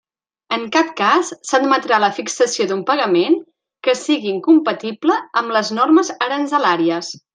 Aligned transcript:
En 0.55 0.63
cap 0.75 0.87
cas 1.01 1.27
s'admetrà 1.49 1.99
la 2.03 2.09
fixació 2.19 2.67
d'un 2.71 2.81
pagament 2.87 3.37
que 3.89 3.95
sigui 4.01 4.33
incompatible 4.33 5.19
amb 5.43 5.55
les 5.59 5.71
normes 5.81 6.11
aranzelàries. 6.31 7.13